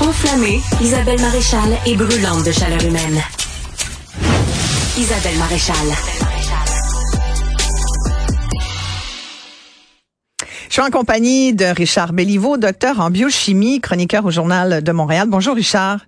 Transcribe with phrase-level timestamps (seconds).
[0.00, 3.18] Enflammée, Isabelle Maréchal est brûlante de chaleur humaine.
[4.98, 5.76] Isabelle Maréchal.
[10.68, 15.28] Je suis en compagnie de Richard Belliveau, docteur en biochimie, chroniqueur au Journal de Montréal.
[15.30, 16.00] Bonjour Richard.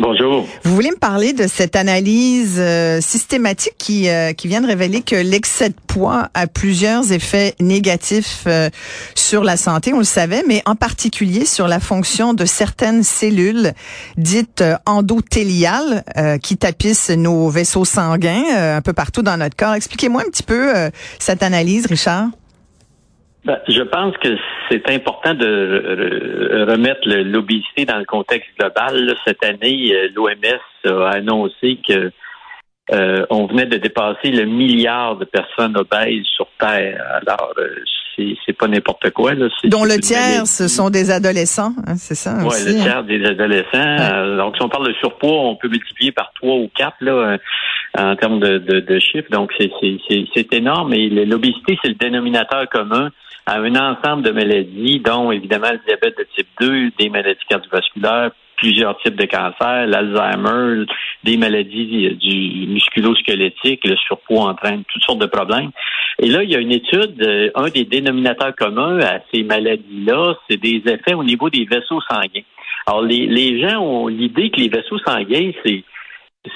[0.00, 0.46] Bonjour.
[0.62, 5.02] Vous voulez me parler de cette analyse euh, systématique qui, euh, qui vient de révéler
[5.02, 8.70] que l'excès de poids a plusieurs effets négatifs euh,
[9.16, 13.72] sur la santé, on le savait, mais en particulier sur la fonction de certaines cellules
[14.16, 16.04] dites endothéliales
[16.42, 19.74] qui tapissent nos vaisseaux sanguins un peu partout dans notre corps.
[19.74, 20.72] Expliquez-moi un petit peu
[21.18, 22.28] cette analyse, Richard.
[23.44, 24.36] Ben, je pense que
[24.68, 29.14] c'est important de remettre l'obésité dans le contexte global.
[29.24, 32.10] Cette année, euh, l'OMS a annoncé que
[32.92, 37.20] euh, on venait de dépasser le milliard de personnes obèses sur Terre.
[37.22, 37.68] Alors, euh,
[38.44, 39.34] c'est pas n'importe quoi.
[39.34, 39.46] Là.
[39.64, 42.38] Dont le tiers, ce sont des adolescents, hein, c'est ça?
[42.42, 44.36] Oui, le tiers des adolescents.
[44.36, 47.38] donc, si on parle de surpoids, on peut multiplier par trois ou quatre là,
[47.96, 49.30] en termes de, de, de chiffres.
[49.30, 50.92] Donc, c'est énorme.
[50.94, 53.10] Et l'obésité, c'est le dénominateur commun
[53.48, 58.30] à un ensemble de maladies, dont évidemment le diabète de type 2, des maladies cardiovasculaires,
[58.58, 60.84] plusieurs types de cancers, l'Alzheimer,
[61.24, 65.70] des maladies du musculo-squelettique, le surpoids entraîne toutes sortes de problèmes.
[66.18, 70.34] Et là, il y a une étude, euh, un des dénominateurs communs à ces maladies-là,
[70.50, 72.44] c'est des effets au niveau des vaisseaux sanguins.
[72.86, 75.84] Alors, les, les gens ont l'idée que les vaisseaux sanguins, c'est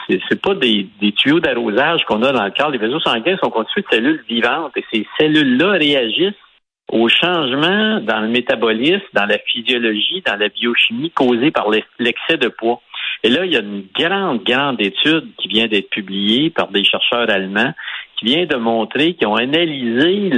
[0.09, 2.71] c'est pas des, des tuyaux d'arrosage qu'on a dans le corps.
[2.71, 6.35] Les vaisseaux sanguins sont constitués de cellules vivantes et ces cellules-là réagissent
[6.91, 12.49] au changement dans le métabolisme, dans la physiologie, dans la biochimie causée par l'excès de
[12.49, 12.83] poids.
[13.25, 16.85] Et là, il y a une grande, grande étude qui vient d'être publiée par des
[16.85, 17.73] chercheurs allemands
[18.19, 20.31] qui vient de montrer qu'ils ont analysé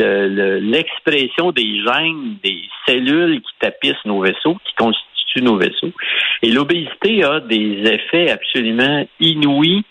[0.60, 5.92] l'expression des gènes des cellules qui tapissent nos vaisseaux, qui constituent nos vaisseaux.
[6.42, 9.84] Et l'obésité a des effets absolument inouïs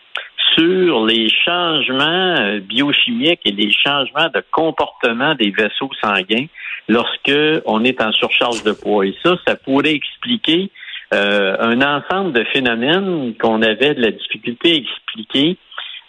[0.56, 6.46] sur les changements euh, biochimiques et les changements de comportement des vaisseaux sanguins
[6.88, 9.06] lorsque on est en surcharge de poids.
[9.06, 10.70] Et ça, ça pourrait expliquer
[11.14, 15.58] euh, un ensemble de phénomènes qu'on avait de la difficulté à expliquer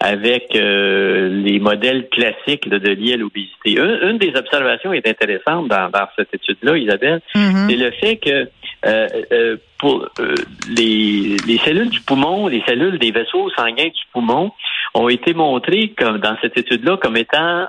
[0.01, 3.79] avec euh, les modèles classiques de liés à l'obésité.
[3.79, 7.69] Une, des observations est intéressante dans, cette étude-là, Isabelle, mm-hmm.
[7.69, 8.49] c'est le fait que
[8.87, 10.35] euh, euh, pour euh,
[10.69, 14.53] les, les, cellules du poumon, les cellules des vaisseaux sanguins du poumon
[14.95, 17.67] ont été montrées comme dans cette étude-là comme étant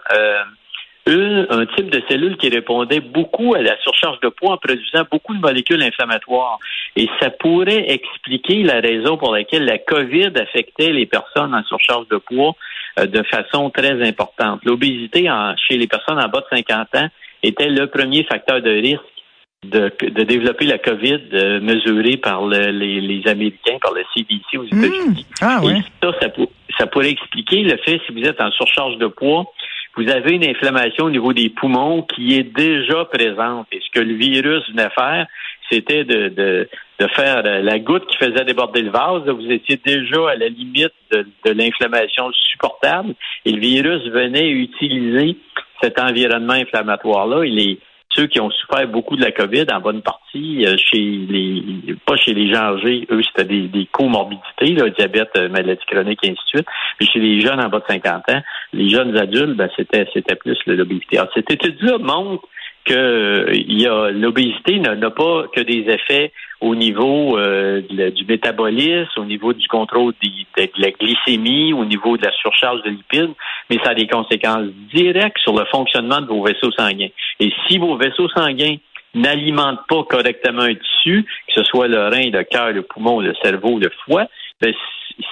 [1.07, 5.03] une, un type de cellule qui répondait beaucoup à la surcharge de poids en produisant
[5.09, 6.59] beaucoup de molécules inflammatoires.
[6.95, 12.07] Et ça pourrait expliquer la raison pour laquelle la COVID affectait les personnes en surcharge
[12.09, 12.55] de poids
[12.97, 14.61] de façon très importante.
[14.65, 15.29] L'obésité
[15.67, 17.07] chez les personnes en bas de 50 ans
[17.43, 19.14] était le premier facteur de risque
[19.69, 24.65] de, de, développer la COVID euh, mesurée par les, les, Américains, par le CDC aux
[24.65, 25.25] États-Unis.
[25.29, 25.41] Mmh.
[25.41, 26.27] Ah, Et ça, ça,
[26.77, 29.45] ça, pourrait expliquer le fait, si vous êtes en surcharge de poids,
[29.97, 33.67] vous avez une inflammation au niveau des poumons qui est déjà présente.
[33.71, 35.25] Et ce que le virus venait faire,
[35.71, 39.23] c'était de, de, de, faire la goutte qui faisait déborder le vase.
[39.27, 43.15] Vous étiez déjà à la limite de, de l'inflammation supportable.
[43.45, 45.37] Et le virus venait utiliser
[45.81, 47.45] cet environnement inflammatoire-là.
[47.45, 47.77] Il est
[48.15, 52.15] ceux qui ont souffert beaucoup de la COVID, en bonne partie, euh, chez les pas
[52.15, 56.41] chez les gens âgés, eux, c'était des, des comorbidités, diabète, euh, maladie chronique, et ainsi
[56.53, 56.67] de suite.
[56.99, 58.41] Mais chez les jeunes en bas de 50 ans,
[58.73, 61.17] les jeunes adultes, ben, c'était c'était plus l'obésité.
[61.17, 62.47] Alors, cette étude-là montre
[62.85, 66.31] que il y a l'obésité n'a pas que des effets
[66.61, 72.25] au niveau euh, du métabolisme, au niveau du contrôle de, la glycémie, au niveau de
[72.25, 73.33] la surcharge de lipides,
[73.69, 77.09] mais ça a des conséquences directes sur le fonctionnement de vos vaisseaux sanguins.
[77.39, 78.77] Et si vos vaisseaux sanguins
[79.13, 83.33] n'alimentent pas correctement un tissu, que ce soit le rein, le cœur, le poumon, le
[83.41, 84.25] cerveau, le foie,
[84.61, 84.73] ben,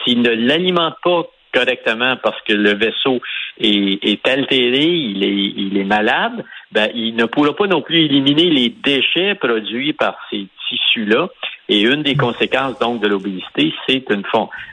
[0.04, 3.22] s'ils ne l'alimentent pas correctement parce que le vaisseau
[3.60, 8.06] est, est altéré, il est, il est malade, ben, il ne pourra pas non plus
[8.06, 11.28] éliminer les déchets produits par ces tissus-là.
[11.70, 14.24] Et une des conséquences donc de l'obésité, c'est une,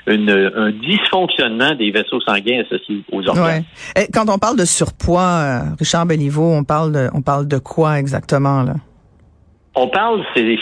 [0.08, 3.64] une, un dysfonctionnement des vaisseaux sanguins associés aux organes.
[3.94, 4.08] Ouais.
[4.12, 7.98] quand on parle de surpoids, euh, Richard Béliveau, on parle de, on parle de quoi
[7.98, 8.74] exactement là?
[9.76, 10.58] On parle, c'est,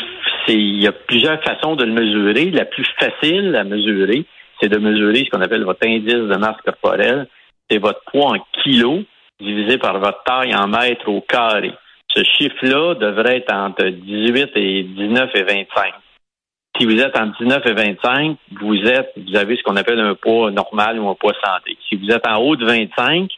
[0.49, 2.51] il y a plusieurs façons de le mesurer.
[2.51, 4.27] La plus facile à mesurer,
[4.61, 7.29] c'est de mesurer ce qu'on appelle votre indice de masse corporelle.
[7.71, 9.05] C'est votre poids en kilos
[9.41, 11.73] divisé par votre taille en mètres au carré.
[12.15, 15.95] Ce chiffre-là devrait être entre 18 et 19 et 25.
[16.79, 20.15] Si vous êtes entre 19 et 25, vous êtes, vous avez ce qu'on appelle un
[20.15, 21.77] poids normal ou un poids santé.
[21.89, 23.31] Si vous êtes en haut de 25,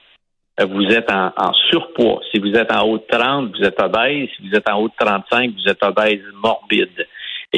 [0.61, 2.21] euh, vous êtes en, surpoids.
[2.33, 4.29] Si vous êtes en haut de 30, vous êtes obèse.
[4.37, 7.07] Si vous êtes en haut de 35, vous êtes obèse morbide.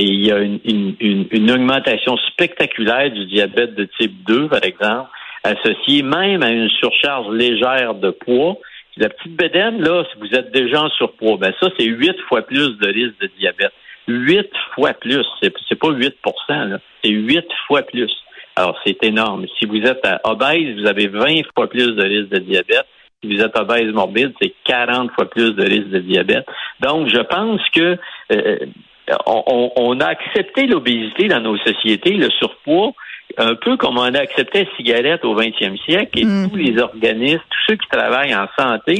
[0.02, 4.64] Et il y a une, une, une, augmentation spectaculaire du diabète de type 2, par
[4.64, 5.08] exemple,
[5.44, 8.56] associée même à une surcharge légère de poids.
[8.96, 12.43] La petite bédaine, là, si vous êtes déjà en surpoids, ben ça, c'est huit fois
[12.43, 13.72] plus de risque de diabète.
[14.08, 15.25] Huit fois plus.
[15.40, 16.16] C'est, pas 8
[16.49, 16.78] là.
[17.04, 18.10] C'est huit fois plus.
[18.56, 19.46] Alors, c'est énorme.
[19.56, 22.87] Si vous êtes obèse, vous avez 20 fois plus de risque de diabète.
[23.22, 26.44] Si vous êtes obèse morbide, c'est 40 fois plus de risque de diabète.
[26.81, 27.96] Donc, je pense que
[28.32, 28.56] euh,
[29.26, 32.93] on, a accepté l'obésité dans nos sociétés, le surpoids,
[33.38, 36.50] un peu comme on a accepté la cigarette au 20e siècle et mm.
[36.50, 38.99] tous les organismes, tous ceux qui travaillent en santé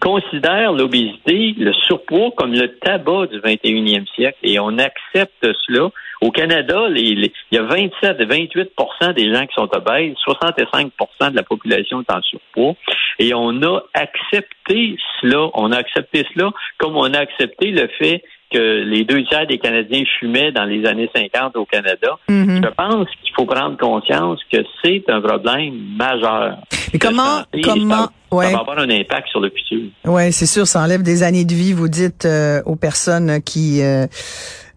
[0.00, 5.88] considèrent l'obésité, le surpoids comme le tabac du 21e siècle et on accepte cela.
[6.22, 11.42] Au Canada, il y a 27 28% des gens qui sont obèses, 65% de la
[11.42, 12.74] population est en surpoids
[13.18, 18.22] et on a accepté cela, on a accepté cela comme on a accepté le fait
[18.50, 22.18] que les deux tiers des Canadiens fumaient dans les années 50 au Canada.
[22.28, 22.62] Mhm.
[22.64, 26.58] Je pense qu'il faut prendre conscience que c'est un problème majeur.
[26.92, 29.90] Mais comment, comment, ça, va avoir un impact sur le futur.
[30.04, 33.82] Ouais, c'est sûr, ça enlève des années de vie, vous dites, euh, aux personnes qui
[33.82, 34.06] euh,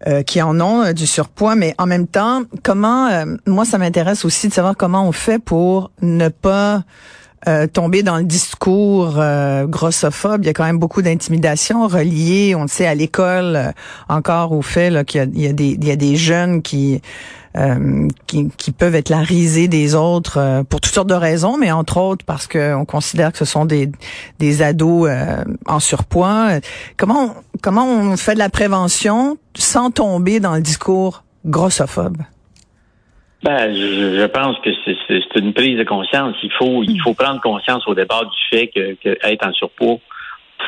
[0.06, 3.10] euh, qui en ont du surpoids, mais en même temps, comment,
[3.46, 6.84] moi, ça m'intéresse aussi de savoir comment on fait pour ne pas
[7.48, 10.42] euh, tomber dans le discours euh, grossophobe.
[10.44, 13.72] Il y a quand même beaucoup d'intimidation reliée, on le sait, à l'école, euh,
[14.10, 17.00] encore au fait qu'il y, a, des, y a des jeunes qui,
[18.26, 22.24] qui, peuvent être la risée des autres pour toutes sortes de raisons, mais entre autres
[22.26, 23.90] parce qu'on considère que ce sont des,
[24.38, 25.10] des ados
[25.66, 26.60] en surpoids.
[26.96, 32.18] Comment, comment on fait de la prévention sans tomber dans le discours grossophobe?
[33.42, 36.36] Ben, je, pense que c'est une prise de conscience.
[36.42, 39.98] Il faut, il faut prendre conscience au départ du fait que, que être en surpoids,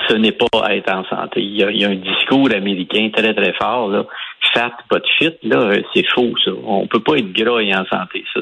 [0.09, 1.43] ce n'est pas être en santé.
[1.43, 4.07] Il y, a, il y, a, un discours américain très très fort là,
[4.55, 6.51] fat pas de fit là, c'est faux ça.
[6.65, 8.25] On peut pas être gras et en santé.
[8.33, 8.41] Ça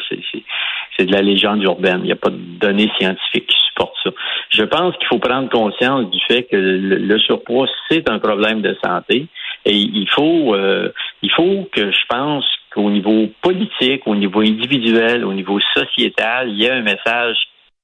[0.96, 2.00] c'est de la légende urbaine.
[2.02, 4.10] Il n'y a pas de données scientifiques qui supportent ça.
[4.50, 8.76] Je pense qu'il faut prendre conscience du fait que le, surpoids c'est un problème de
[8.84, 9.26] santé
[9.64, 10.92] et il faut euh,
[11.22, 16.58] il faut que je pense qu'au niveau politique, au niveau individuel, au niveau sociétal, il
[16.58, 17.36] y a un message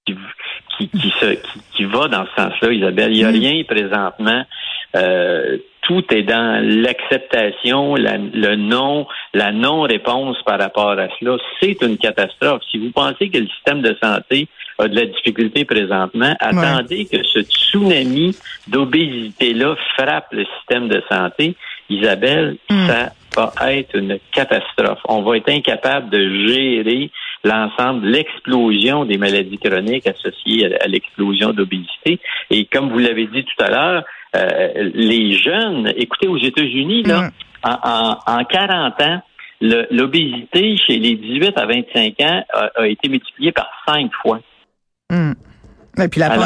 [0.06, 0.17] qui,
[0.77, 1.37] qui, qui, se,
[1.75, 3.12] qui, va dans ce sens-là, Isabelle.
[3.12, 3.35] Il n'y a mm.
[3.35, 4.44] rien présentement.
[4.94, 11.37] Euh, tout est dans l'acceptation, le non, la non-réponse par rapport à cela.
[11.61, 12.62] C'est une catastrophe.
[12.71, 14.49] Si vous pensez que le système de santé
[14.79, 18.37] a de la difficulté présentement, attendez que ce tsunami
[18.69, 21.55] d'obésité-là frappe le système de santé.
[21.88, 22.87] Isabelle, mm.
[22.88, 24.99] ça va être une catastrophe.
[25.09, 27.11] On va être incapable de gérer
[27.44, 32.19] l'ensemble, l'explosion des maladies chroniques associées à, l'explosion d'obésité.
[32.50, 34.05] Et comme vous l'avez dit tout à l'heure,
[34.35, 37.31] euh, les jeunes, écoutez, aux États-Unis, là,
[37.62, 39.23] en, en, 40 ans,
[39.61, 42.44] l'obésité chez les 18 à 25 ans
[42.77, 44.41] a, été multipliée par cinq fois.
[45.11, 45.33] Mm.
[46.02, 46.37] Et puis la,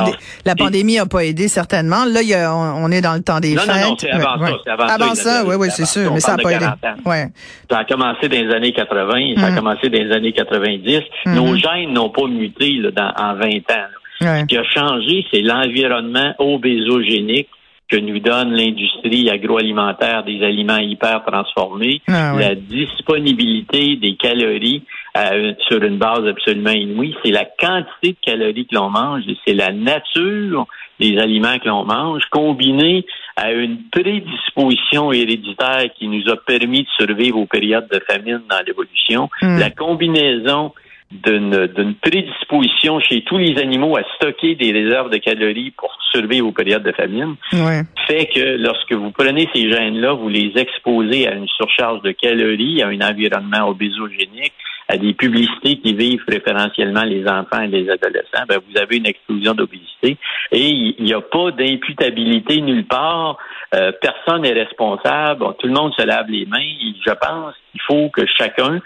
[0.45, 2.05] la pandémie n'a pas aidé certainement.
[2.05, 3.67] Là, y a, on, est dans le temps des fêtes.
[3.67, 4.53] Non, non, c'est avant ça.
[4.65, 6.13] C'est avant, avant ça, oui, oui, c'est sûr.
[6.13, 6.67] Mais ça n'a pas aidé.
[7.05, 7.27] Ouais.
[7.71, 9.57] Ça a commencé dans les années 80, ça a mm.
[9.57, 11.01] commencé dans les années 90.
[11.27, 11.35] Mm-hmm.
[11.35, 13.89] Nos gènes n'ont pas muté là, dans, en 20 ans.
[14.21, 17.49] Ce qui a changé, c'est l'environnement obésogénique
[17.91, 24.85] que nous donne l'industrie agroalimentaire des aliments hyper transformés, ah la disponibilité des calories
[25.17, 29.37] euh, sur une base absolument inouïe, c'est la quantité de calories que l'on mange et
[29.45, 30.67] c'est la nature
[31.01, 33.05] des aliments que l'on mange, combiné
[33.37, 38.61] à une prédisposition héréditaire qui nous a permis de survivre aux périodes de famine dans
[38.67, 39.59] l'évolution, hmm.
[39.59, 40.73] la combinaison
[41.11, 46.53] d'une prédisposition chez tous les animaux à stocker des réserves de calories pour survivre aux
[46.53, 47.35] périodes de famine,
[48.07, 52.83] fait que lorsque vous prenez ces gènes-là, vous les exposez à une surcharge de calories,
[52.83, 54.53] à un environnement obésogénique,
[54.91, 59.07] à des publicités qui vivent préférentiellement les enfants et les adolescents, ben vous avez une
[59.07, 60.17] explosion d'obésité
[60.51, 63.39] et il n'y a pas d'imputabilité nulle part.
[63.73, 65.45] Euh, personne n'est responsable.
[65.61, 66.59] tout le monde se lave les mains.
[67.07, 68.81] Je pense qu'il faut que chacun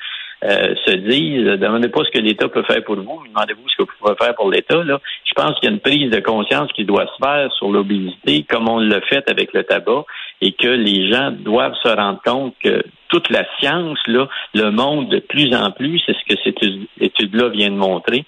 [0.45, 3.83] euh, se disent demandez pas ce que l'État peut faire pour vous, demandez-vous ce que
[3.83, 4.83] vous pouvez faire pour l'État.
[4.85, 5.01] Là.
[5.25, 8.45] Je pense qu'il y a une prise de conscience qui doit se faire sur l'obésité,
[8.49, 10.05] comme on l'a fait avec le tabac,
[10.43, 15.09] et que les gens doivent se rendre compte que toute la science, là, le monde
[15.09, 16.71] de plus en plus, c'est ce que cette
[17.01, 18.25] étude-là vient de montrer,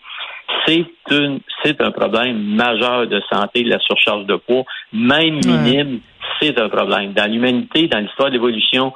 [0.67, 6.01] c'est une c'est un problème majeur de santé, la surcharge de poids, même minime,
[6.41, 7.13] c'est un problème.
[7.13, 8.93] Dans l'humanité, dans l'histoire de l'évolution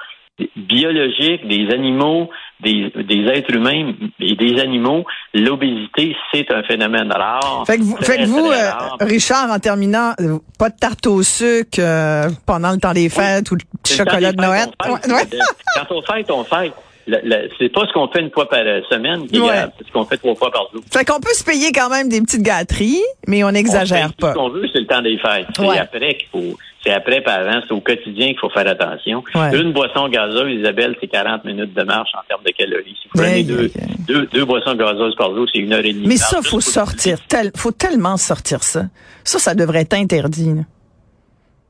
[0.56, 2.30] biologique des animaux,
[2.62, 7.64] des, des êtres humains et des animaux, l'obésité, c'est un phénomène rare.
[7.66, 11.22] Fait que vous, fait que vous euh, Richard, en terminant, euh, pas de tarte au
[11.22, 14.68] sucre euh, pendant le temps des fêtes ou de chocolat de Noël?
[14.78, 16.72] Quand on fête, on fête
[17.58, 20.50] c'est pas ce qu'on fait une fois par semaine c'est ce qu'on fait trois fois
[20.50, 20.82] par jour.
[20.92, 24.32] Fait qu'on peut se payer quand même des petites gâteries, mais on n'exagère pas.
[24.32, 25.46] Ce qu'on veut, c'est le temps des fêtes.
[25.56, 29.22] C'est après qu'il faut, c'est après par avant, c'est au quotidien qu'il faut faire attention.
[29.52, 32.96] Une boisson gazeuse, Isabelle, c'est 40 minutes de marche en termes de calories.
[33.02, 36.06] Si vous prenez deux, deux, boissons gazeuses par jour, c'est une heure et demie.
[36.06, 38.84] Mais ça, faut sortir, tel, faut tellement sortir ça.
[39.24, 40.50] Ça, ça devrait être interdit.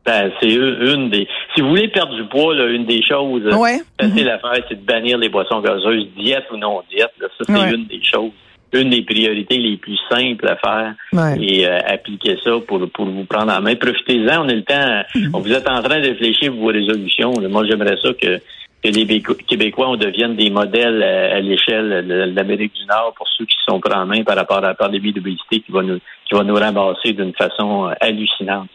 [0.07, 1.29] Ben, c'est une des.
[1.55, 3.81] Si vous voulez perdre du poids, là, une des choses ouais.
[4.01, 7.13] facile à faire, c'est de bannir les boissons gazeuses, diète ou non diète.
[7.21, 7.29] Là.
[7.37, 8.31] Ça, c'est une des choses,
[8.73, 10.95] une des priorités les plus simples à faire
[11.39, 13.75] et euh, appliquer ça pour pour vous prendre en main.
[13.75, 15.03] Profitez-en, on a le temps.
[15.15, 15.31] Mhm.
[15.43, 17.33] Vous êtes en train de réfléchir vos résolutions.
[17.49, 18.41] Moi, j'aimerais ça que
[18.83, 23.45] que les Québécois on devienne des modèles à, l'échelle de l'Amérique du Nord pour ceux
[23.45, 26.35] qui sont pris en main par rapport à la pandémie d'obésité qui va nous qui
[26.35, 28.71] va nous ramasser d'une façon euh, hallucinante.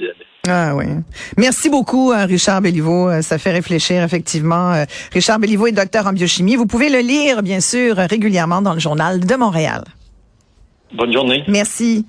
[0.47, 0.85] Ah oui.
[1.37, 3.09] Merci beaucoup, euh, Richard Belliveau.
[3.09, 4.85] Euh, ça fait réfléchir, effectivement.
[5.11, 6.55] Richard Belliveau est docteur en biochimie.
[6.55, 9.83] Vous pouvez le lire, bien sûr, régulièrement dans le journal de Montréal.
[10.93, 11.43] Bonne journée.
[11.47, 12.05] Merci.